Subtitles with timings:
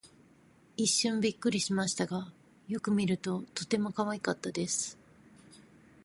[0.77, 2.31] 一瞬びっくりしましたが、
[2.67, 4.97] よく見るととてもかわいかったです。